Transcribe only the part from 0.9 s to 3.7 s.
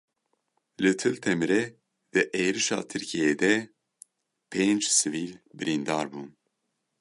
Til Temirê di êrişa Tirkiyeyê de